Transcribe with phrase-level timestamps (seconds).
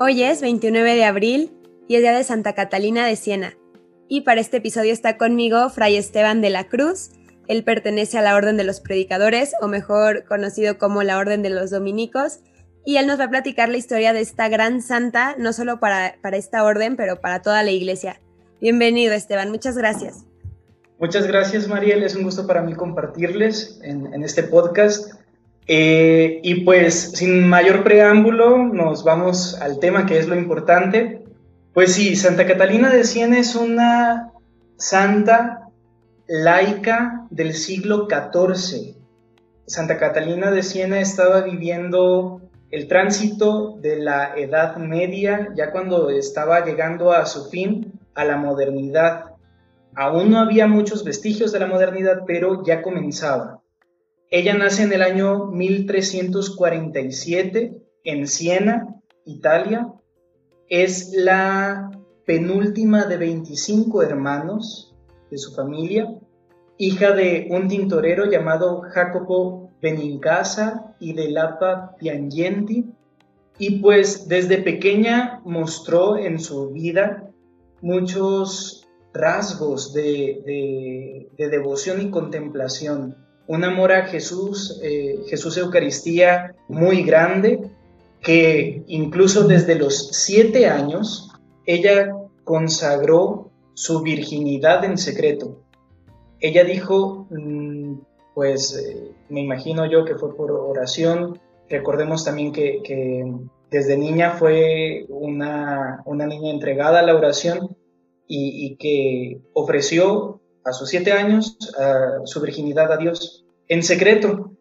[0.00, 1.50] Hoy es 29 de abril
[1.88, 3.54] y es día de Santa Catalina de Siena.
[4.06, 7.10] Y para este episodio está conmigo Fray Esteban de la Cruz.
[7.48, 11.50] Él pertenece a la Orden de los Predicadores, o mejor conocido como la Orden de
[11.50, 12.38] los Dominicos.
[12.84, 16.14] Y él nos va a platicar la historia de esta gran santa, no solo para,
[16.22, 18.20] para esta orden, pero para toda la iglesia.
[18.60, 19.50] Bienvenido, Esteban.
[19.50, 20.26] Muchas gracias.
[21.00, 22.04] Muchas gracias, Mariel.
[22.04, 25.18] Es un gusto para mí compartirles en, en este podcast.
[25.70, 31.22] Eh, y pues sin mayor preámbulo, nos vamos al tema que es lo importante.
[31.74, 34.32] Pues sí, Santa Catalina de Siena es una
[34.78, 35.68] santa
[36.26, 38.96] laica del siglo XIV.
[39.66, 42.40] Santa Catalina de Siena estaba viviendo
[42.70, 48.38] el tránsito de la Edad Media, ya cuando estaba llegando a su fin, a la
[48.38, 49.32] modernidad.
[49.94, 53.60] Aún no había muchos vestigios de la modernidad, pero ya comenzaba.
[54.30, 57.72] Ella nace en el año 1347
[58.04, 59.90] en Siena, Italia.
[60.68, 61.90] Es la
[62.26, 64.94] penúltima de 25 hermanos
[65.30, 66.14] de su familia,
[66.76, 72.84] hija de un tintorero llamado Jacopo Benincasa y de Lapa Piangenti,
[73.58, 77.30] y pues desde pequeña mostró en su vida
[77.80, 87.02] muchos rasgos de, de devoción y contemplación un amor a Jesús, eh, Jesús Eucaristía muy
[87.02, 87.70] grande,
[88.20, 91.30] que incluso desde los siete años
[91.64, 95.62] ella consagró su virginidad en secreto.
[96.40, 97.94] Ella dijo, mm,
[98.34, 103.24] pues eh, me imagino yo que fue por oración, recordemos también que,
[103.70, 107.76] desde niña fue una, niña entregada a la oración
[108.26, 111.56] y que ofreció a sus siete años
[112.24, 114.52] su virginidad a Dios en secreto.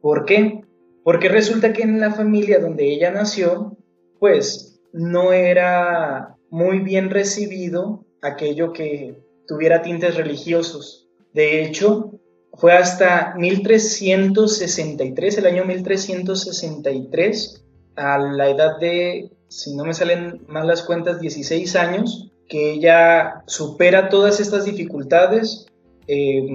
[0.00, 0.64] ¿Por qué?
[1.02, 3.76] Porque resulta que en la familia donde ella nació,
[4.18, 11.08] pues no era muy bien recibido aquello que tuviera tintes religiosos.
[11.32, 12.12] De hecho,
[12.54, 17.64] fue hasta 1363, el año 1363,
[17.96, 23.42] a la edad de, si no me salen mal las cuentas, 16 años, que ella
[23.46, 25.66] supera todas estas dificultades,
[26.06, 26.46] eh,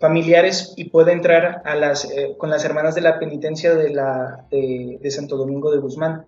[0.00, 4.44] familiares y puede entrar a las, eh, con las hermanas de la penitencia de, la,
[4.50, 6.26] de, Santo Domingo de Guzmán.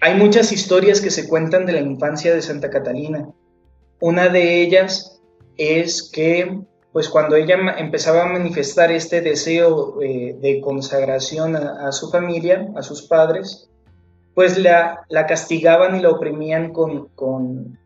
[0.00, 3.30] Hay muchas historias que se cuentan de la infancia de Santa Catalina.
[4.00, 5.22] Una de ellas
[5.56, 6.60] es que,
[6.92, 12.82] pues cuando ella empezaba a manifestar este deseo eh, de consagración a, su familia, a
[12.82, 13.70] sus padres,
[14.34, 17.78] pues la, la castigaban y la oprimían con, con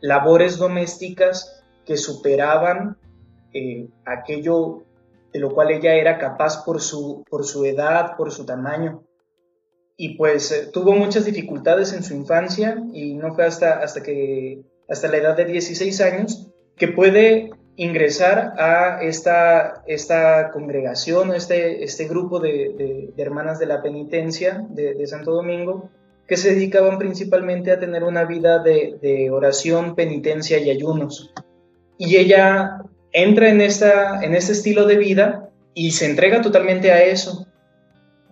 [0.00, 2.96] labores domésticas que superaban
[3.54, 4.84] eh, aquello
[5.32, 9.02] de lo cual ella era capaz por su, por su edad, por su tamaño.
[9.96, 14.62] Y pues eh, tuvo muchas dificultades en su infancia y no fue hasta, hasta, que,
[14.88, 17.50] hasta la edad de 16 años que puede
[17.82, 25.06] ingresar a esta, esta congregación, este, este grupo de, hermanas de la penitencia de, de,
[25.06, 25.90] Santo Domingo,
[26.26, 31.32] que se dedicaban principalmente a tener una vida de oración, penitencia y ayunos
[32.04, 32.82] y ella
[33.12, 37.46] entra en, esta, en este estilo de vida y se entrega totalmente a eso.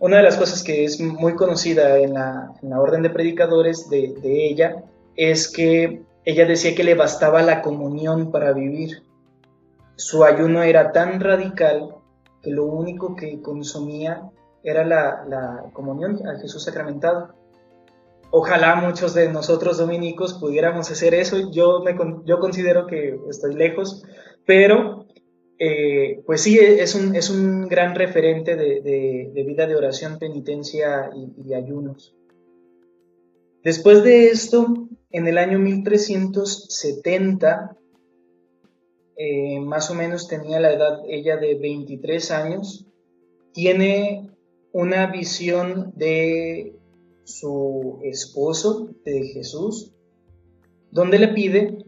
[0.00, 4.83] Una de las cosas que es muy conocida en la, orden de predicadores de, ella
[5.15, 9.05] es que ella decía que le bastaba la comunión para vivir.
[10.00, 11.94] Su ayuno era tan radical
[12.43, 14.31] que lo único que consumía
[14.65, 17.34] era la, comunión al Jesús sacramentado.
[18.31, 21.50] Ojalá muchos de nosotros dominicos pudiéramos hacer eso.
[21.50, 21.84] Yo,
[22.25, 24.03] yo considero que estoy lejos,
[24.47, 25.05] pero
[25.59, 32.16] eh, pues sí, es un gran referente de, vida de oración, penitencia y, ayunos.
[33.62, 37.77] Después de esto, en el año 1370,
[39.22, 42.86] eh, más o menos tenía la edad ella de 23 años,
[43.53, 44.30] tiene
[44.72, 46.74] una visión de
[47.24, 49.92] su esposo de Jesús,
[50.91, 51.84] donde le pide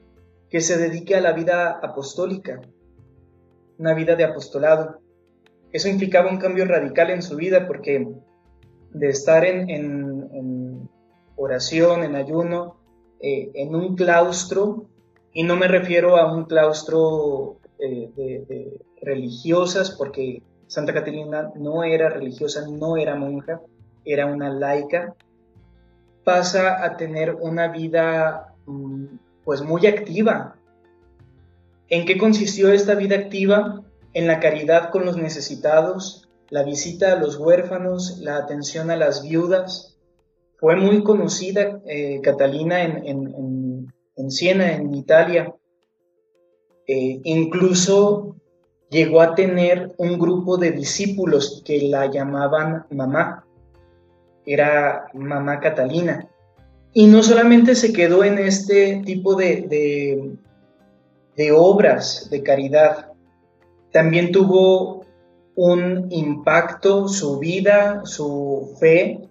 [0.50, 2.60] que se dedique a la vida apostólica,
[3.78, 5.00] una vida de apostolado.
[5.72, 8.08] Eso implicaba un cambio radical en su vida porque
[8.90, 10.86] de estar en,
[11.36, 12.76] oración, en ayuno,
[13.22, 14.91] eh, en un claustro,
[15.32, 22.08] y no me refiero a un claustro eh, de religiosas, porque Santa Catalina no era
[22.08, 23.60] religiosa, no era monja,
[24.04, 25.14] era una laica,
[26.24, 29.04] pasa a tener una vida mm,
[29.44, 30.56] pues muy activa.
[31.88, 33.82] ¿En qué consistió esta vida activa?
[34.14, 39.22] En la caridad con los necesitados, la visita a los huérfanos, la atención a las
[39.22, 39.96] viudas.
[40.58, 43.34] fue muy conocida eh, Catalina en, en,
[44.30, 45.54] Siena, en Italia.
[46.86, 48.36] Eh, incluso
[48.90, 53.44] llegó a tener un grupo de discípulos que la llamaban mamá.
[54.44, 56.28] Era mamá Catalina.
[56.92, 60.36] Y no solamente se quedó en este tipo de,
[61.36, 63.12] de obras de caridad,
[63.92, 65.04] también tuvo
[65.54, 69.28] un impacto, su vida, su fe,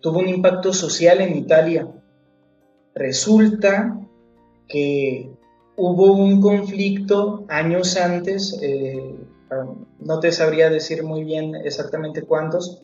[0.00, 1.88] tuvo un impacto social en Italia.
[2.96, 4.00] Resulta
[4.68, 5.30] que
[5.76, 9.14] hubo un conflicto años antes, eh,
[10.00, 12.82] no te sabría decir muy bien exactamente cuántos,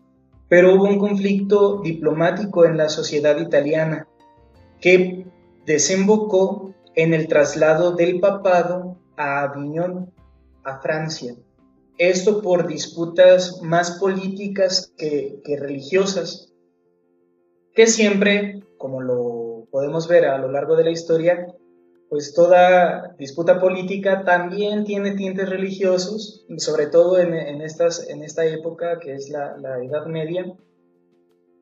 [0.49, 4.07] pero hubo un conflicto diplomático en la sociedad italiana
[4.83, 5.25] que
[5.65, 10.13] desembocó en el traslado del papado a Aviñón,
[10.63, 11.35] a Francia.
[11.97, 16.53] Esto por disputas más políticas que, religiosas,
[17.75, 19.32] que siempre, como lo
[19.73, 21.47] podemos ver a lo largo de la historia,
[22.11, 29.01] pues toda disputa política también tiene tintes religiosos, sobre todo en, estas, en esta época
[29.01, 30.45] que es la, Edad Media,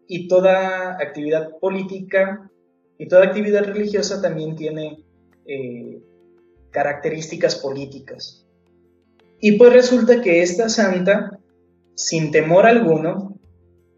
[0.08, 2.50] y toda actividad política
[2.98, 5.04] y toda actividad religiosa también tiene
[5.46, 6.02] eh,
[6.72, 8.44] características políticas.
[9.38, 11.38] Y pues resulta que esta santa,
[11.94, 13.39] sin temor alguno,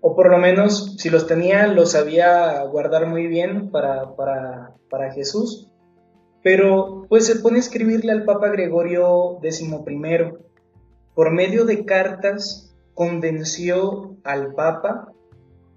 [0.02, 5.12] o por lo menos si los tenía, los sabía guardar muy bien para, para, para
[5.12, 5.70] Jesús,
[6.42, 9.70] pero pues se pone a escribirle al Papa Gregorio XI.
[11.14, 15.12] Por medio de cartas convenció al Papa,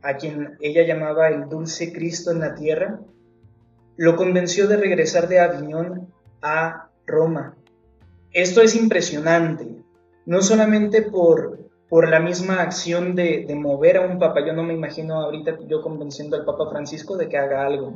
[0.01, 2.99] a quien ella llamaba el dulce Cristo en la tierra,
[3.95, 6.11] lo convenció de regresar de Aviñón
[6.41, 7.55] a Roma.
[8.31, 9.67] Esto es impresionante,
[10.25, 14.45] no solamente por, por la misma acción de, mover a un papa.
[14.45, 17.93] Yo no me imagino ahorita yo convenciendo al Papa Francisco de que haga algo.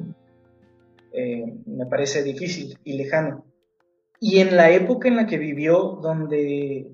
[1.12, 3.46] Eh, me parece difícil y lejano.
[4.20, 6.92] Y en la época en la que vivió, donde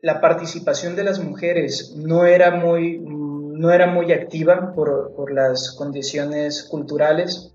[0.00, 5.72] la participación de las mujeres no era muy, no era muy activa por, por las
[5.76, 7.52] condiciones culturales,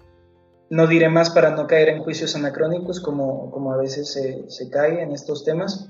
[0.69, 4.11] no diré más para no caer en juicios anacrónicos como, como a veces
[4.47, 5.89] se, cae en estos temas,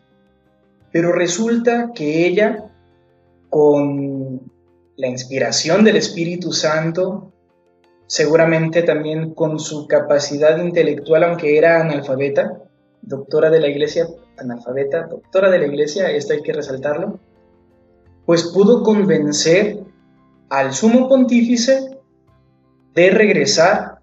[0.91, 2.69] pero resulta que ella,
[3.49, 4.41] con
[4.95, 7.31] la inspiración del Espíritu Santo,
[8.07, 12.57] seguramente también con su capacidad intelectual, aunque era analfabeta,
[13.01, 14.07] doctora de la iglesia,
[14.37, 17.19] analfabeta, doctora de la iglesia, esto hay que resaltarlo,
[18.25, 19.79] pues pudo convencer
[20.49, 21.97] al sumo pontífice
[22.93, 23.99] de regresar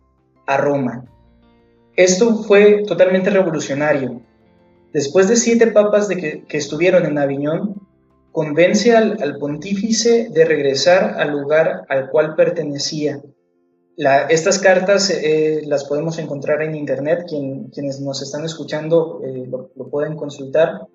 [0.46, 1.04] a Roma.
[1.96, 4.20] Esto fue totalmente revolucionario.
[4.94, 7.86] Después de siete papas que, estuvieron en Aviñón,
[8.32, 13.20] convence al, pontífice de regresar al lugar al cual pertenecía.
[14.30, 20.16] estas cartas eh, las podemos encontrar en internet, quienes nos están escuchando eh, lo, pueden
[20.16, 20.86] consultar.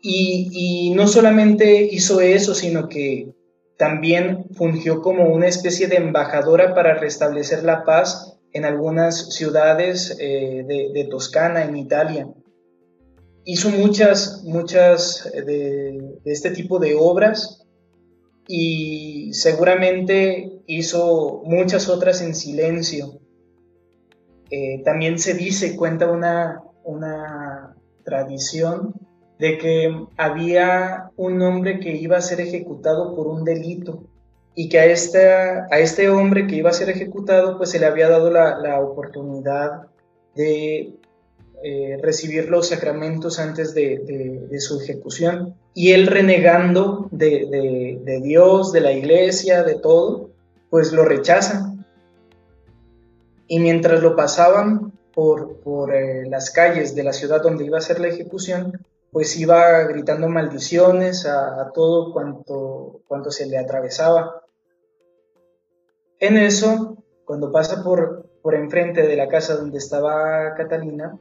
[0.00, 3.34] Y, y no solamente hizo eso, sino que
[3.76, 10.64] también fungió como una especie de embajadora para restablecer la paz en algunas ciudades eh,
[10.66, 12.26] de, Toscana, en Italia.
[13.46, 17.64] Hizo muchas, muchas de, este tipo de obras
[18.46, 23.20] y seguramente hizo muchas otras en silencio.
[24.50, 27.74] Eh, también se dice, cuenta una, una
[28.04, 28.94] tradición
[29.38, 34.04] de que había un hombre que iba a ser ejecutado por un delito
[34.54, 34.82] y que a,
[35.70, 39.82] a este hombre que iba a ser ejecutado pues se le había dado la, oportunidad
[40.34, 40.94] de
[41.62, 48.92] eh, recibir los sacramentos antes de, su ejecución y él renegando de, Dios, de la
[48.92, 50.30] iglesia, de todo,
[50.68, 51.84] pues lo rechazan.
[53.48, 58.00] Y mientras lo pasaban por, eh, las calles de la ciudad donde iba a ser
[58.00, 64.42] la ejecución, pues iba gritando maldiciones a, todo cuanto, se le atravesaba.
[66.20, 71.18] En eso, cuando pasa por enfrente de la casa donde estaba Catalina,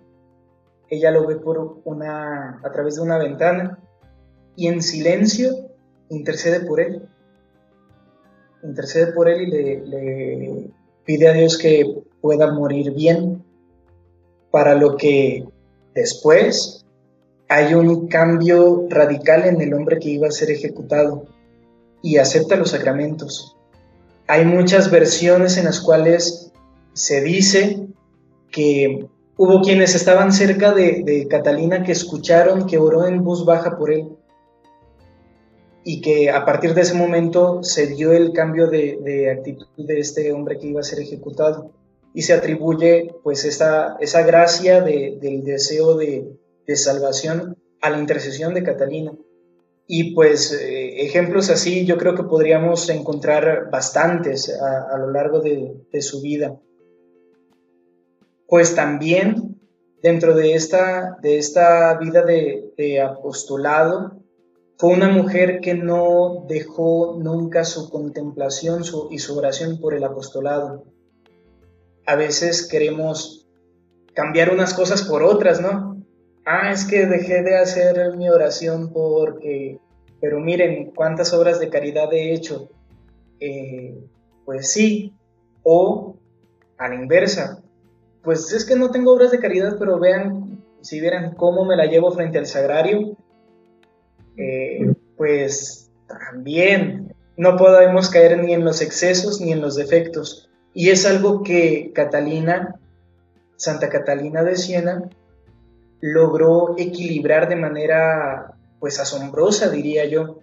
[0.89, 3.79] ella lo ve por una, a través de una ventana
[4.55, 5.51] y en silencio
[6.09, 7.07] intercede por él.
[8.63, 10.69] Intercede por él y le, le
[11.05, 13.43] pide a Dios que pueda morir bien,
[14.51, 15.45] para lo que
[15.93, 16.85] después
[17.49, 21.25] hay un cambio radical en el hombre que iba a ser ejecutado
[22.01, 23.55] y acepta los sacramentos
[24.27, 26.51] hay muchas versiones en las cuales
[26.93, 27.87] se dice
[28.51, 33.91] que hubo quienes estaban cerca de, Catalina que escucharon que oró en voz baja por
[33.91, 34.07] él.
[35.87, 40.31] y que a partir de ese momento se dio el cambio de, actitud de este
[40.31, 41.71] hombre que iba a ser ejecutado
[42.11, 46.39] y se atribuye pues esa, esa gracia del deseo de,
[46.75, 49.13] salvación a la intercesión de Catalina.
[49.85, 56.01] Y pues eh, ejemplos así yo creo que podríamos encontrar bastantes a, lo largo de,
[56.01, 56.59] su vida.
[58.47, 59.55] Pues también
[60.05, 64.21] dentro de esta, de esta vida de, apostolado,
[64.77, 70.83] fue una mujer que no dejó nunca su contemplación y su oración por el apostolado.
[72.05, 73.47] A veces queremos
[74.13, 76.03] cambiar unas cosas por otras, ¿no?
[76.45, 79.79] Ah, es que dejé de hacer mi oración porque,
[80.21, 82.69] pero miren cuántas obras de caridad he hecho.
[83.39, 83.97] Eh,
[84.45, 85.15] pues sí,
[85.63, 86.15] o
[86.77, 87.64] a la inversa,
[88.25, 91.85] pues es que no tengo obras de caridad, pero vean, si vieran cómo me la
[91.85, 93.15] llevo frente al sagrario,
[94.35, 100.49] eh, pues también no podemos caer ni en los excesos ni en los defectos.
[100.73, 102.79] Y es algo que Catalina,
[103.55, 105.09] Santa Catalina de Siena,
[106.01, 110.39] logró equilibrar de manera pues asombrosa, diría yo.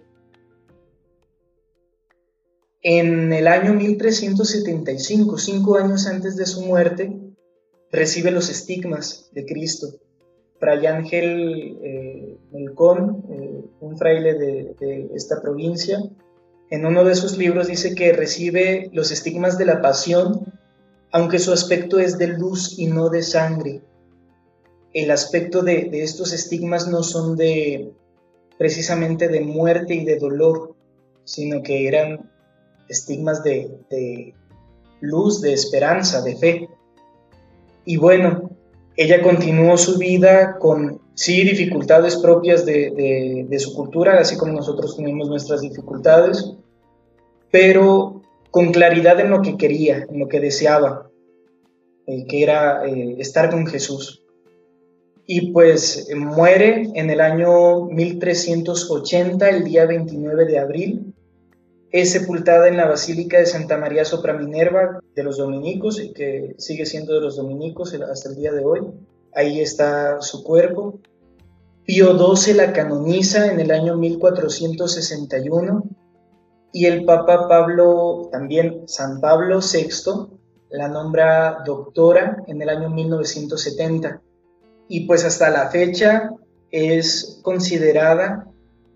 [2.81, 7.22] En el año 1375, cinco años antes de su muerte,
[7.93, 9.87] recibe los estigmas de Cristo.
[10.59, 16.01] Fray Ángel eh, Melcón, eh, un fraile de, esta provincia,
[16.71, 20.53] en uno de sus libros dice que recibe los estigmas de la pasión,
[21.11, 23.81] aunque su aspecto es de luz y no de sangre.
[24.93, 27.91] El aspecto de, estos estigmas no son de
[28.57, 30.75] precisamente de muerte y de dolor,
[31.25, 32.31] sino que eran
[32.89, 34.33] estigmas de, de
[35.01, 36.69] luz, de esperanza, de fe.
[37.85, 38.51] Y bueno,
[38.95, 45.27] ella continuó su vida con, sí, dificultades propias de, su cultura, así como nosotros tenemos
[45.27, 46.53] nuestras dificultades,
[47.51, 48.21] pero
[48.51, 51.09] con claridad en lo que quería, en lo que deseaba,
[52.05, 54.23] eh, que era eh, estar con Jesús.
[55.25, 61.12] Y pues muere en el año 1380, el día 29 de abril,
[61.93, 66.55] es sepultada en la Basílica de Santa María Sopra Minerva de los dominicos, y que
[66.57, 68.81] sigue siendo de los dominicos hasta el día de hoy.
[69.35, 70.99] Ahí está su cuerpo.
[71.85, 75.83] Pío XII la canoniza en el año 1461
[76.71, 80.39] y el Papa Pablo, también San Pablo VI,
[80.71, 84.19] la nombra doctora en el año 1970.
[84.87, 86.31] Y pues hasta la fecha
[86.71, 88.47] es considerada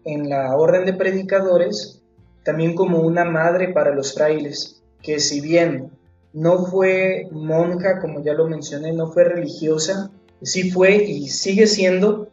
[0.04, 2.02] en la orden de predicadores
[2.48, 5.92] también como una madre para los frailes, que si bien
[6.32, 10.12] no fue monja, como ya lo mencioné, no fue religiosa,
[10.42, 12.30] sí fue y sigue siendo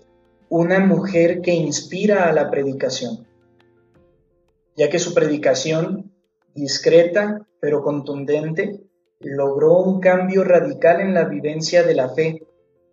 [0.49, 3.27] una mujer que inspira a la predicación,
[4.77, 6.13] ya que su predicación,
[6.55, 8.83] discreta pero contundente,
[9.19, 12.41] logró un cambio radical en la vivencia de la fe.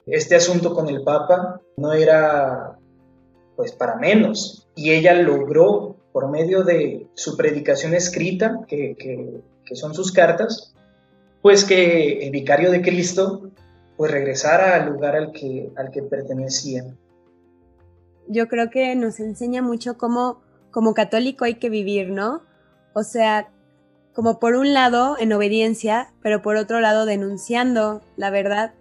[0.08, 2.80] Este asunto con el Papa no era
[3.56, 9.42] pues para menos, y ella logró por medio de su predicación escrita, que,
[9.74, 10.74] son sus cartas,
[11.42, 13.50] pues que el vicario de Cristo
[13.96, 16.84] pues regresara al lugar al que, al que pertenecía.
[18.28, 20.42] Yo creo que nos enseña mucho cómo
[20.72, 22.42] como católico hay que vivir, ¿no?
[22.94, 23.50] O sea,
[24.14, 28.74] como por un lado en obediencia, pero por otro lado denunciando la verdad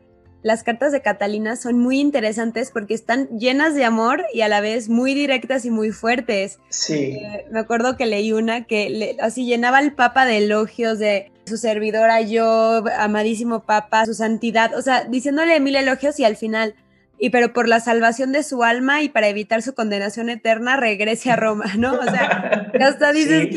[0.43, 4.61] las cartas de Catalina son muy interesantes porque están llenas de amor y a la
[4.61, 6.59] vez muy directas y muy fuertes.
[6.69, 6.95] Sí.
[6.95, 11.57] Eh, me acuerdo que leí una que así llenaba al Papa de elogios de su
[11.57, 16.75] servidora yo, amadísimo Papa, su santidad, o sea, diciéndole mil elogios y al final,
[17.21, 21.31] y pero por la salvación de su alma y para evitar su condenación eterna, regrese
[21.31, 21.93] a Roma, ¿no?
[21.93, 23.49] O sea, hasta dices,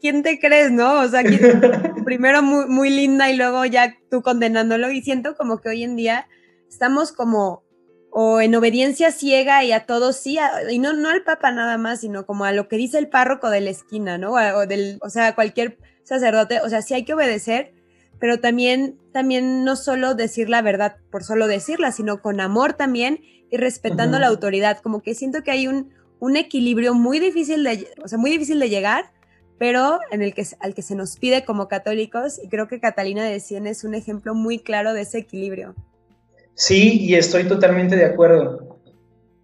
[0.00, 1.00] ¿quién te crees, no?
[1.00, 1.22] O sea,
[2.04, 5.96] primero muy, muy linda y luego ya tú condenándolo y siento como que hoy en
[5.96, 6.28] día
[6.68, 7.64] estamos como
[8.10, 10.38] o en obediencia ciega y a todos sí,
[10.70, 13.50] y no, no al Papa nada más, sino como a lo que dice el párroco
[13.50, 14.32] de la esquina, ¿no?
[14.32, 17.74] O, del, o sea, cualquier sacerdote, o sea, sí hay que obedecer,
[18.20, 23.20] pero también, también no solo decir la verdad por solo decirla, sino con amor también
[23.50, 24.78] y respetando la autoridad.
[24.82, 28.58] Como que siento que hay un, un equilibrio muy difícil de, o sea, muy difícil
[28.58, 29.12] de llegar,
[29.58, 33.24] pero en el que, al que se nos pide como católicos, y creo que Catalina
[33.24, 35.74] de Cien es un ejemplo muy claro de ese equilibrio.
[36.54, 38.78] Sí, y estoy totalmente de acuerdo.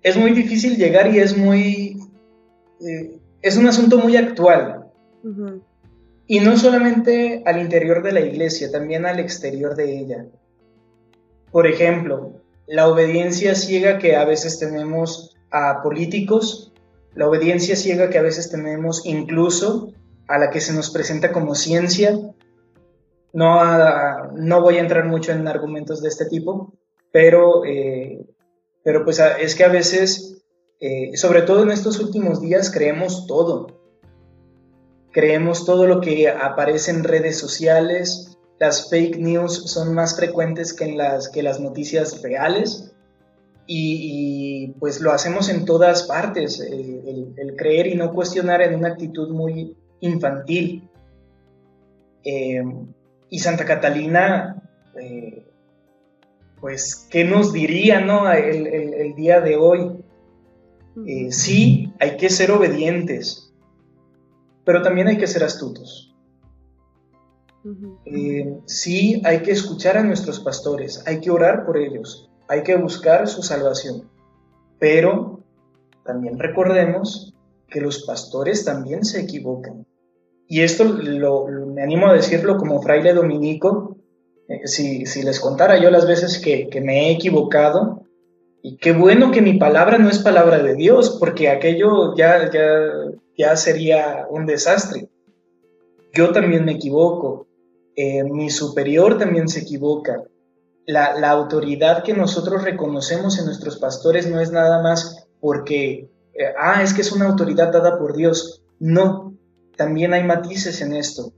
[0.02, 1.96] Es muy difícil llegar y es muy...
[2.80, 4.86] Eh, es un asunto muy actual.
[6.26, 10.26] Y no solamente al interior de la iglesia, también al exterior de ella.
[11.50, 16.72] Por ejemplo, la obediencia ciega que a veces tenemos a políticos
[17.14, 19.92] la obediencia ciega que a veces tenemos, incluso
[20.26, 22.18] a la que se nos presenta como ciencia.
[23.32, 26.72] No, no voy a entrar mucho en argumentos de este tipo,
[27.12, 28.26] pero, eh,
[28.82, 30.42] pero pues es que a veces,
[30.80, 33.83] eh, sobre todo en estos últimos días, creemos todo.
[35.14, 40.86] Creemos todo lo que aparece en redes sociales, las fake news son más frecuentes que,
[40.86, 42.92] en las, que las noticias reales
[43.68, 48.88] y, pues lo hacemos en todas partes, eh, el, creer y no cuestionar en una
[48.88, 50.88] actitud muy infantil.
[52.24, 52.62] Eh,
[53.30, 54.62] y Santa Catalina,
[55.00, 55.46] eh,
[56.60, 58.30] pues, ¿qué nos diría no?
[58.32, 59.92] el, día de hoy?
[61.30, 63.43] sí, hay que ser obedientes,
[64.64, 66.14] pero también hay que ser astutos.
[68.66, 73.26] sí, hay que escuchar a nuestros pastores, hay que orar por ellos, hay que buscar
[73.28, 74.10] su salvación.
[74.78, 75.40] Pero
[76.04, 77.34] también recordemos
[77.68, 79.86] que los pastores también se equivocan.
[80.46, 83.96] Y esto lo, me animo a decirlo como fraile dominico,
[84.48, 88.02] eh, si, les contara yo las veces que, me he equivocado,
[88.62, 92.62] y qué bueno que mi palabra no es palabra de Dios, porque aquello ya, ya,
[93.36, 95.08] ya sería un desastre.
[96.12, 97.46] Yo también me equivoco,
[97.96, 100.22] eh, mi superior también se equivoca,
[100.86, 106.82] la, autoridad que nosotros reconocemos en nuestros pastores no es nada más porque, eh, ah,
[106.82, 108.62] es que es una autoridad dada por Dios.
[108.78, 109.34] No,
[109.76, 111.32] también hay matices en esto.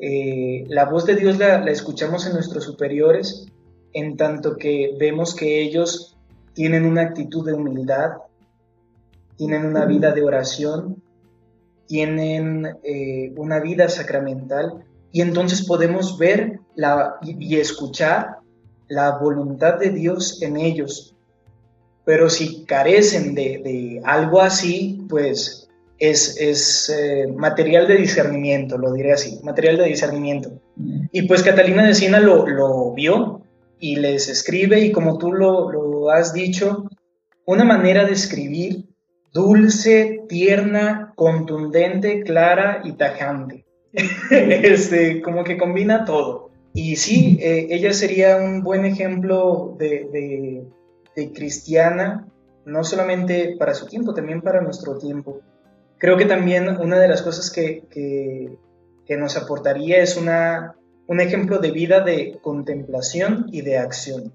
[0.00, 3.46] Eh, la voz de Dios la, escuchamos en nuestros superiores
[3.92, 6.16] en tanto que vemos que ellos
[6.52, 8.12] tienen una actitud de humildad,
[9.38, 11.02] tienen una vida de oración,
[11.86, 18.38] tienen eh, una vida sacramental y entonces podemos ver la, y escuchar
[18.88, 21.14] la voluntad de Dios en ellos.
[22.04, 25.68] Pero si carecen de, algo así, pues
[25.98, 30.50] es, eh, material de discernimiento, lo diré así, material de discernimiento.
[31.12, 33.42] Y pues Catalina de Siena lo, vio
[33.78, 36.88] y les escribe y como tú lo, lo has dicho,
[37.46, 38.87] una manera de escribir
[39.38, 43.64] dulce, tierna, contundente, clara y tajante.
[44.30, 46.50] este, como que combina todo.
[46.74, 50.64] Y sí, eh, ella sería un buen ejemplo de,
[51.34, 52.26] cristiana,
[52.64, 55.40] no solamente para su tiempo, también para nuestro tiempo.
[55.98, 58.58] Creo que también una de las cosas que,
[59.08, 60.74] nos aportaría es una,
[61.06, 64.32] un ejemplo de vida de contemplación y de acción.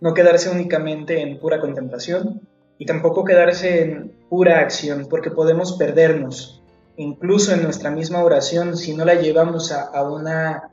[0.00, 2.40] No quedarse únicamente en pura contemplación
[2.78, 6.62] y tampoco quedarse en pura acción, porque podemos perdernos,
[6.96, 10.70] incluso en nuestra misma oración, si no la llevamos a una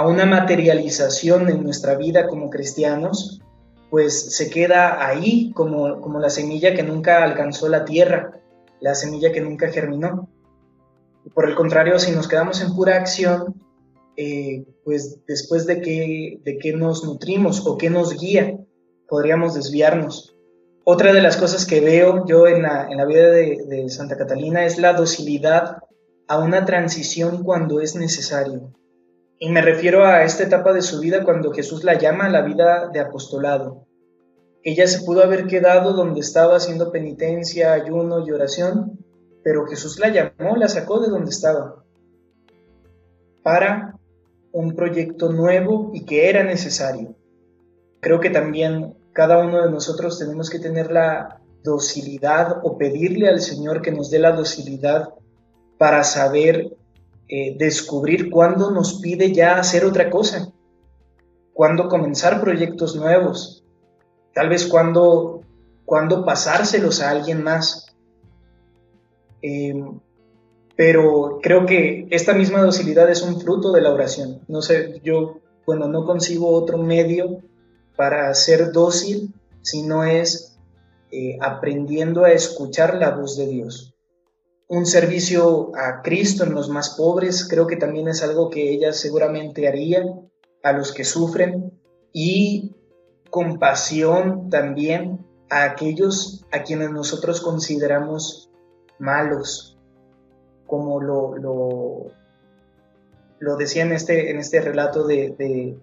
[0.00, 3.42] a una materialización en nuestra vida como cristianos,
[3.90, 8.40] pues se queda ahí como, como la semilla que nunca alcanzó la tierra,
[8.80, 10.26] la semilla que nunca germinó.
[11.34, 13.62] Por el contrario, si nos quedamos en pura acción,
[14.16, 18.58] eh, pues después de qué, de qué nos nutrimos o qué nos guía,
[19.06, 20.34] podríamos desviarnos.
[20.92, 24.16] Otra de las cosas que veo yo en la, en la vida de, de Santa
[24.16, 25.76] Catalina es la docilidad
[26.26, 28.72] a una transición cuando es necesario.
[29.38, 32.42] Y me refiero a esta etapa de su vida cuando Jesús la llama a la
[32.42, 33.86] vida de apostolado.
[34.64, 38.98] Ella se pudo haber quedado donde estaba haciendo penitencia, ayuno y oración,
[39.44, 41.84] pero Jesús la llamó, la sacó de donde estaba
[43.44, 43.94] para
[44.50, 47.14] un proyecto nuevo y que era necesario.
[48.00, 53.40] Creo que también cada uno de nosotros tenemos que tener la docilidad o pedirle al
[53.40, 55.10] Señor que nos dé la docilidad
[55.78, 56.76] para saber
[57.28, 60.52] eh, descubrir cuándo nos pide ya hacer otra cosa,
[61.52, 63.64] cuándo comenzar proyectos nuevos,
[64.34, 65.42] tal vez cuándo,
[65.84, 67.94] cuándo pasárselos a alguien más.
[69.42, 70.00] Em,
[70.76, 74.40] pero creo que esta misma docilidad es un fruto de la oración.
[74.48, 77.42] No sé, yo, bueno, no concibo otro medio
[78.00, 80.58] para ser dócil si no es
[81.10, 83.94] eh, aprendiendo a escuchar la voz de Dios.
[84.68, 88.94] Un servicio a Cristo en los más pobres, creo que también es algo que ella
[88.94, 90.02] seguramente haría
[90.62, 91.78] a los que sufren
[92.10, 92.74] y
[93.28, 98.50] compasión también a aquellos a quienes nosotros consideramos
[98.98, 99.78] malos,
[100.66, 101.36] como lo,
[103.40, 105.78] lo, decía en este, en este relato de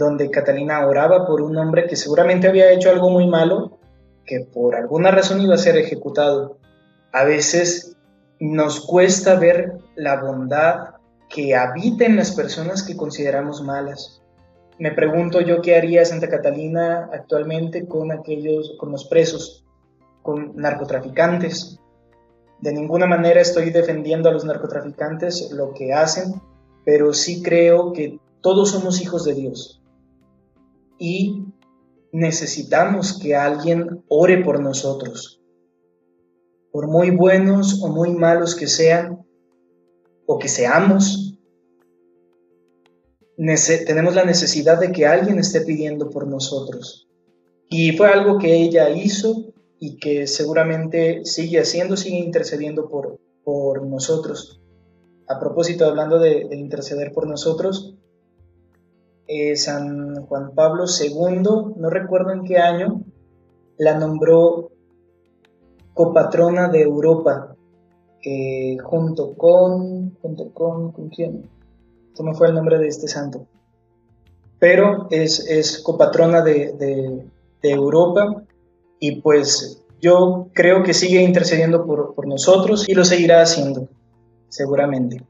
[0.00, 3.78] donde Catalina oraba por un hombre que seguramente había hecho algo muy malo,
[4.26, 6.58] que por alguna razón iba a ser ejecutado
[7.12, 7.96] a veces
[8.38, 10.94] nos cuesta ver la bondad
[11.28, 14.22] que habita en las personas que consideramos malas.
[14.78, 19.64] Me pregunto yo qué haría Santa Catalina actualmente con aquellos, con los presos,
[20.22, 21.78] con narcotraficantes,
[22.60, 26.40] de ninguna manera estoy defendiendo a los narcotraficantes, lo que hacen,
[26.84, 29.79] pero sí creo que todos somos hijos de Dios.
[31.00, 31.46] Y
[32.12, 35.40] necesitamos que alguien ore por nosotros.
[36.70, 39.26] Por muy buenos o muy malos que sean,
[40.26, 41.34] o que seamos,
[43.86, 47.08] tenemos la necesidad de que alguien esté pidiendo por nosotros.
[47.68, 53.86] Y fue algo que ella hizo y que seguramente sigue haciendo, sigue intercediendo por, por
[53.86, 54.60] nosotros.
[55.26, 57.94] A propósito, hablando de, interceder por nosotros,
[59.32, 63.00] eh, San Juan Pablo II, no recuerdo en qué año,
[63.78, 64.72] la nombró
[65.94, 67.54] copatrona de Europa,
[68.24, 71.48] eh, junto con, junto con, ¿con quién?
[72.16, 73.46] ¿Cómo fue el nombre de este santo?
[74.58, 77.24] Pero es, es copatrona de, de,
[77.62, 78.42] de Europa
[78.98, 83.86] y pues yo creo que sigue intercediendo por, por nosotros y lo seguirá haciendo,
[84.48, 85.22] seguramente.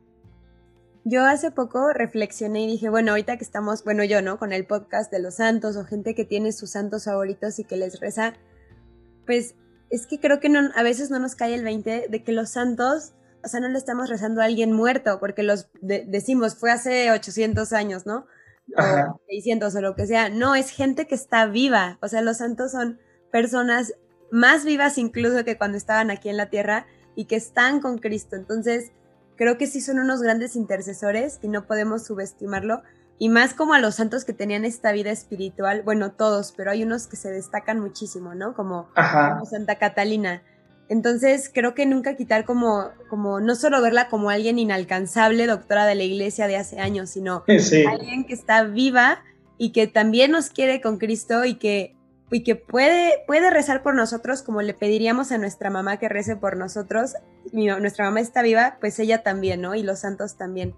[1.05, 4.39] Yo hace poco reflexioné y dije, bueno, ahorita que estamos, bueno, yo, ¿no?
[4.39, 7.77] Con el podcast de los santos o gente que tiene sus santos favoritos y que
[7.77, 8.35] les reza,
[9.27, 9.55] pues
[9.89, 12.51] es que creo que no, a veces no nos cae el 20 de que los
[12.51, 17.11] santos, o sea, no le estamos rezando a alguien muerto, porque los decimos, fue hace
[17.11, 18.27] 800 años, ¿no?
[18.77, 20.29] o 600 o lo que sea.
[20.29, 21.99] No, es gente que está viva.
[22.03, 22.99] O sea, los santos son
[23.31, 23.95] personas
[24.31, 26.87] más vivas incluso que cuando estaban aquí en la tierra
[27.17, 28.37] y que están con Cristo.
[28.37, 28.93] Entonces,
[29.41, 32.83] creo que sí son unos grandes intercesores y no podemos subestimarlo.
[33.19, 36.83] Y más como a los santos que tenían esta vida espiritual, bueno, todos, pero hay
[36.83, 38.53] unos que se destacan muchísimo, ¿no?
[38.53, 40.43] Como, como Santa Catalina.
[40.91, 45.95] Entonces, creo que nunca quitar como, como, no solo verla como alguien inalcanzable, doctora de
[45.95, 49.23] la iglesia de hace años, sino alguien que está viva
[49.57, 51.97] y que también nos quiere con Cristo y que,
[52.31, 56.37] y que puede, puede rezar por nosotros como le pediríamos a nuestra mamá que rece
[56.37, 57.15] por nosotros.
[57.53, 59.75] nuestra mamá está viva, pues ella también, ¿no?
[59.75, 60.75] Y los santos también.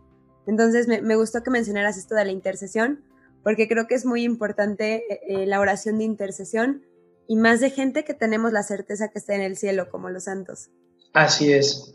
[0.47, 3.05] Entonces, me, me gustó que mencionaras esto de la intercesión,
[3.43, 6.83] porque creo que es muy importante eh, eh, la oración de intercesión
[7.29, 10.25] y más de gente que tenemos la certeza que está en el cielo, como los
[10.25, 10.71] santos.
[11.13, 11.95] Así es,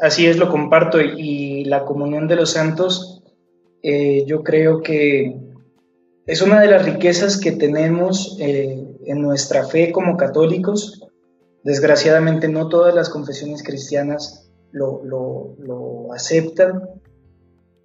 [0.00, 1.00] así es, lo comparto.
[1.00, 3.22] Y la comunión de los santos,
[3.82, 5.34] eh, yo creo que
[6.26, 11.06] es una de las riquezas que tenemos eh, en nuestra fe como católicos.
[11.62, 16.82] Desgraciadamente no todas las confesiones cristianas lo, lo, aceptan,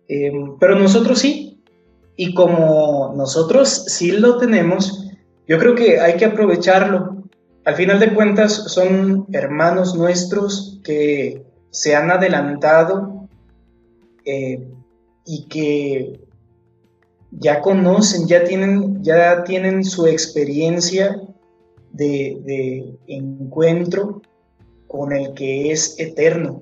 [0.07, 1.63] eh, pero nosotros sí.
[2.15, 5.07] Y como nosotros sí lo tenemos,
[5.47, 7.23] yo creo que hay que aprovecharlo.
[7.63, 13.27] Al final de cuentas son hermanos nuestros que se han adelantado
[14.25, 14.67] eh,
[15.25, 16.19] y que
[17.31, 21.21] ya conocen, ya tienen, ya tienen su experiencia
[21.91, 24.21] de, encuentro
[24.87, 26.61] con el que es eterno.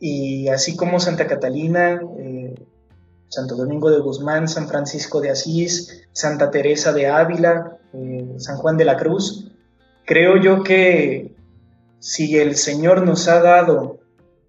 [0.00, 2.54] Y así como Santa Catalina, eh,
[3.28, 8.76] Santo Domingo de Guzmán, San Francisco de Asís, Santa Teresa de Ávila, eh, San Juan
[8.76, 9.50] de la Cruz.
[10.06, 11.34] Creo yo que
[11.98, 13.98] si el Señor nos ha dado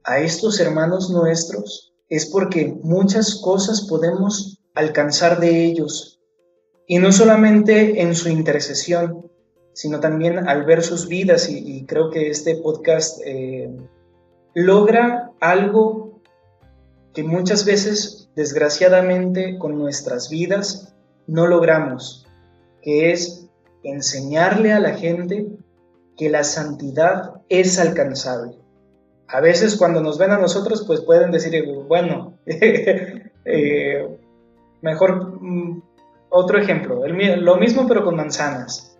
[0.03, 6.19] a estos hermanos nuestros, es porque muchas cosas podemos alcanzar de ellos.
[6.87, 9.29] Y no solamente en su intercesión,
[9.73, 11.49] sino también al ver sus vidas.
[11.49, 13.69] Y, creo que este podcast eh,
[14.55, 16.21] logra algo
[17.13, 20.93] que muchas veces, desgraciadamente, con nuestras vidas
[21.27, 22.25] no logramos
[22.81, 23.47] que es
[23.83, 25.47] enseñarle a la gente
[26.17, 28.57] que la santidad es alcanzable.
[29.27, 34.17] A veces cuando nos ven a nosotros, pues pueden decir, bueno, eh,
[34.81, 35.81] mejor mm,
[36.29, 38.97] otro ejemplo, lo mismo pero con manzanas.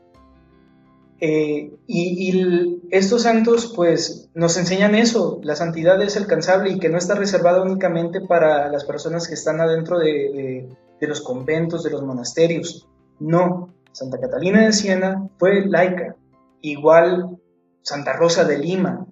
[1.22, 6.98] Eh, y, estos santos pues nos enseñan eso, la santidad es alcanzable y que no
[6.98, 10.68] está reservada únicamente para las personas que están adentro de
[11.02, 12.88] los conventos, de los monasterios,
[13.20, 16.16] no, Santa Catalina de Siena fue laica,
[16.62, 17.38] igual
[17.82, 19.06] Santa Rosa de Lima,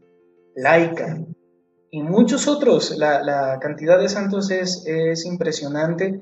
[0.55, 1.19] laica,
[1.91, 2.97] y muchos otros.
[2.97, 6.21] La, cantidad de santos es, es impresionante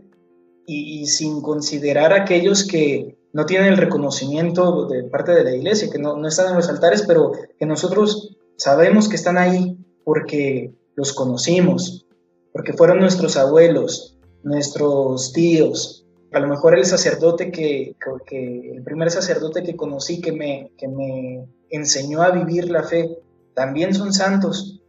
[0.68, 6.00] y, sin considerar aquellos que no tienen el reconocimiento de parte de la iglesia, que
[6.00, 11.14] no, no están en los altares, pero que nosotros sabemos que están ahí porque los
[11.14, 12.06] conocimos,
[12.54, 17.96] porque fueron nuestros abuelos, nuestros tíos, a lo mejor el sacerdote que,
[18.32, 23.18] el primer sacerdote que conocí que me, que me enseñó a vivir la fe,
[23.54, 24.82] también son santos,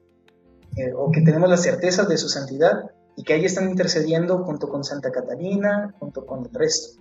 [0.76, 4.68] eh, o que tenemos la certeza de su santidad, y que ahí están intercediendo junto
[4.68, 7.00] con Santa Catalina, junto con el resto,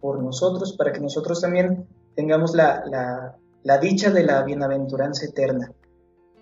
[0.00, 2.84] por nosotros, para que nosotros también tengamos la,
[3.62, 5.72] la dicha de la bienaventuranza eterna.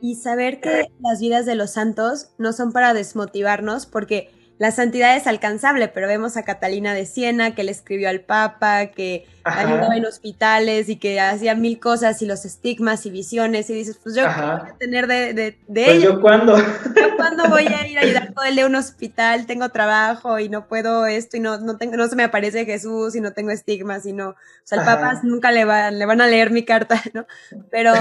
[0.00, 5.16] y saber que las vidas de los santos no son para desmotivarnos, porque la santidad
[5.16, 9.96] es alcanzable, pero vemos a Catalina de Siena que le escribió al Papa, que ayudaba
[9.96, 14.14] en hospitales y que hacía mil cosas y los estigmas y visiones y dices, pues
[14.14, 16.56] yo ¿qué voy a tener de, de, de pues yo cuándo.
[16.94, 20.38] Yo cuándo voy a ir a ayudar todo el día a un hospital, tengo trabajo
[20.38, 23.32] y no puedo esto y no, no, tengo, no se me aparece Jesús y no
[23.32, 26.50] tengo estigmas y no, o sea, al Papa nunca le, va, le van a leer
[26.50, 27.26] mi carta, ¿no?
[27.70, 27.92] Pero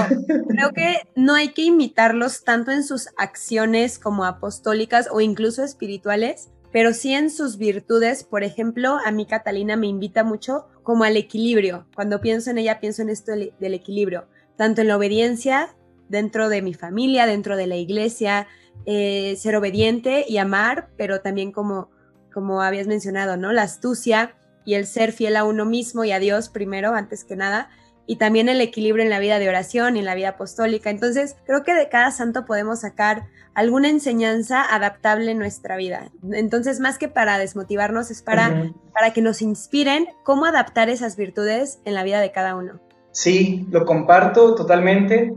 [0.48, 6.43] creo que no hay que imitarlos tanto en sus acciones como apostólicas o incluso espirituales,
[6.74, 8.24] pero sí en sus virtudes.
[8.24, 11.86] Por ejemplo, a mí Catalina me invita mucho como al equilibrio.
[11.94, 15.76] Cuando pienso en ella, pienso en esto del, equilibrio, tanto en la obediencia
[16.08, 18.48] dentro de mi familia, dentro de la iglesia,
[18.86, 21.90] eh, ser obediente y amar, pero también como,
[22.32, 23.52] como habías mencionado, ¿no?
[23.52, 24.34] La astucia
[24.64, 27.70] y el ser fiel a uno mismo y a Dios primero, antes que nada,
[28.06, 30.90] y también el equilibrio en la vida de oración y en la vida apostólica.
[30.90, 36.10] Entonces, creo que de cada santo podemos sacar alguna enseñanza adaptable en nuestra vida.
[36.32, 41.80] Entonces, más que para desmotivarnos, es para, para que nos inspiren cómo adaptar esas virtudes
[41.84, 42.80] en la vida de cada uno.
[43.12, 45.32] Sí, lo comparto totalmente.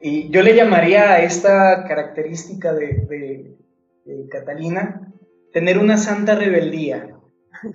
[0.00, 3.56] Y yo le llamaría a esta característica de,
[4.04, 5.12] de Catalina
[5.52, 7.16] tener una santa rebeldía.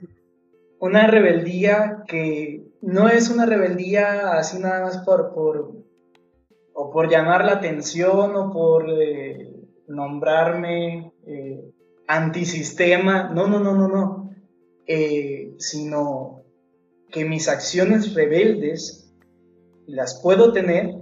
[0.80, 5.72] Una rebeldía que no es una rebeldía así nada más por, por
[6.74, 9.54] o por llamar la atención o por eh,
[9.88, 11.72] nombrarme eh,
[12.08, 14.36] antisistema, no, no, no, no, no,
[14.88, 16.44] eh, sino
[17.10, 19.14] que mis acciones rebeldes
[19.86, 20.96] las puedo tener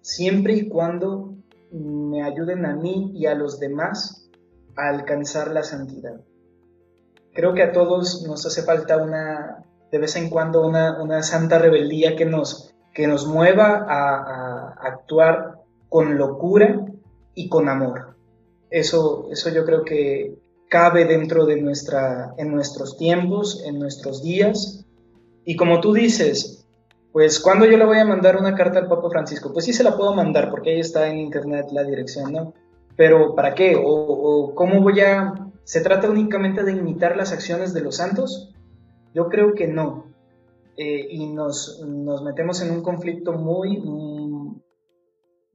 [0.00, 1.36] siempre y cuando
[1.70, 4.28] me ayuden a mí y a los demás
[4.76, 6.20] a alcanzar la santidad.
[7.32, 12.16] Creo que a todos nos hace falta una, de vez en cuando, una, santa rebeldía
[12.16, 16.84] que nos, que nos mueva a, a actuar con locura
[17.32, 18.16] y con amor.
[18.70, 20.34] Eso, eso yo creo que
[20.68, 24.84] cabe dentro de nuestra, en nuestros tiempos, en nuestros días.
[25.44, 26.66] Y como tú dices,
[27.12, 29.84] pues cuando yo le voy a mandar una carta al Papa Francisco, pues sí se
[29.84, 32.52] la puedo mandar porque ahí está en internet la dirección, ¿no?
[32.96, 33.80] Pero ¿para qué?
[33.80, 35.34] ¿O, cómo voy a...
[35.62, 38.53] ¿Se trata únicamente de imitar las acciones de los santos?
[39.14, 40.12] Yo creo que no.
[40.76, 43.80] Eh, y nos, nos, metemos en un conflicto muy,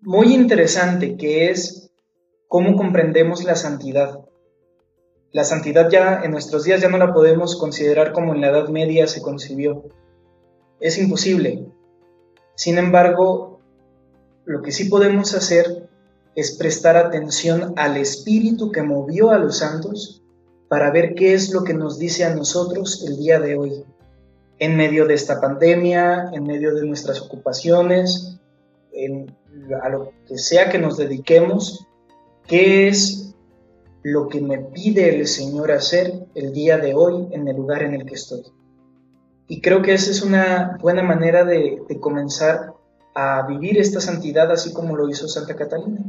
[0.02, 1.90] muy interesante que es
[2.50, 4.22] ¿Cómo comprendemos la santidad?
[5.32, 8.70] La santidad ya en nuestros días ya no la podemos considerar como en la Edad
[8.70, 9.84] Media se concibió.
[10.80, 11.68] Es imposible.
[12.56, 13.62] Sin embargo,
[14.46, 15.88] lo que sí podemos hacer
[16.34, 20.24] es prestar atención al espíritu que movió a los santos
[20.70, 23.84] para ver qué es lo que nos dice a nosotros el día de hoy,
[24.60, 28.40] en medio de esta pandemia, en medio de nuestras ocupaciones,
[29.82, 31.88] a lo que sea que nos dediquemos,
[32.50, 33.36] ¿Qué es
[34.02, 37.94] lo que me pide el Señor hacer el día de hoy en el lugar en
[37.94, 38.42] el que estoy?
[39.48, 42.74] Y creo que esa es una buena manera de, comenzar
[43.14, 46.00] a vivir esta santidad así como lo hizo Santa Catalina.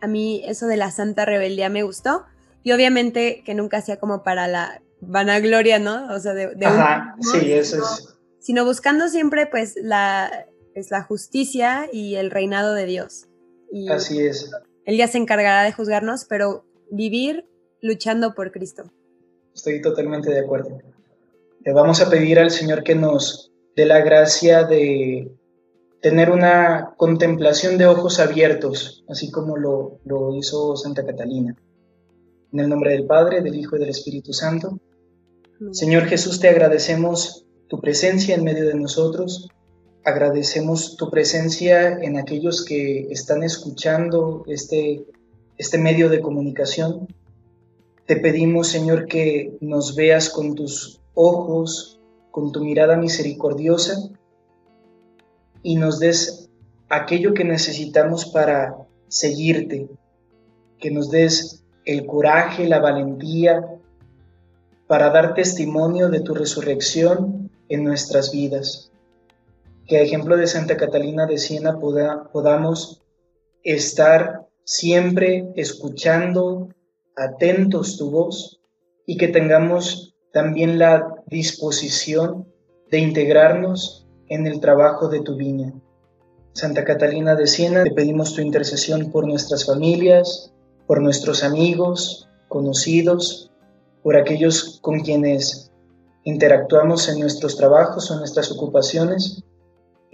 [0.00, 2.24] A mí eso de la santa rebeldía me gustó
[2.64, 6.12] y obviamente que nunca hacía como para la vanagloria, ¿no?
[6.12, 8.16] O sea, de, Ajá, sí, eso es.
[8.40, 13.26] Sino buscando siempre pues la, es la justicia y el reinado de Dios.
[13.90, 14.50] Así es.
[14.86, 17.46] Él ya se encargará de juzgarnos, pero vivir
[17.80, 18.84] luchando por Cristo.
[19.54, 20.78] Estoy totalmente de acuerdo.
[21.60, 25.30] Le vamos a pedir al Señor que nos dé la gracia de
[26.00, 31.56] tener una contemplación de ojos abiertos, así como lo, lo hizo Santa Catalina.
[32.54, 34.80] En el nombre del Padre, del Hijo y del Espíritu Santo.
[35.72, 39.48] Señor Jesús, te agradecemos tu presencia en medio de nosotros
[40.04, 45.04] agradecemos tu presencia en aquellos que están escuchando este,
[45.56, 47.08] este medio de comunicación.
[48.06, 54.10] Te pedimos, Señor, que nos veas con tus ojos, con tu mirada misericordiosa
[55.62, 56.50] y nos des
[56.90, 58.76] aquello que necesitamos para
[59.08, 59.88] seguirte,
[60.78, 63.78] que nos des el coraje, la valentía
[64.86, 68.90] para dar testimonio de tu resurrección en nuestras vidas
[69.86, 73.02] que a ejemplo de Santa Catalina de Siena podamos
[73.62, 76.68] estar siempre escuchando
[77.16, 78.60] atentos tu voz
[79.06, 82.48] y que tengamos también la disposición
[82.90, 85.72] de integrarnos en el trabajo de tu viña.
[86.54, 90.52] Santa Catalina de Siena, te pedimos tu intercesión por nuestras familias,
[90.86, 93.50] por nuestros amigos, conocidos,
[94.02, 95.72] por aquellos con quienes
[96.24, 99.44] interactuamos en nuestros trabajos o en nuestras ocupaciones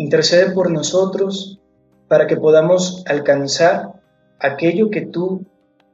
[0.00, 1.60] Intercede por nosotros
[2.08, 4.00] para que podamos alcanzar
[4.38, 5.44] aquello que tú,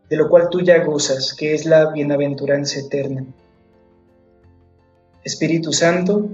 [0.09, 3.27] de lo cual tú ya gozas, que es la bienaventuranza eterna.
[5.25, 6.29] Espíritu Santo,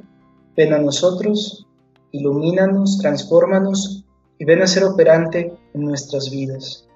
[0.55, 1.67] ven a nosotros,
[2.11, 4.05] ilumínanos, transfórmanos
[4.39, 6.87] y ven a ser operante en nuestras vidas.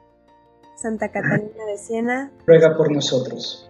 [0.76, 3.68] Santa Catalina de Siena, ruega por nosotros.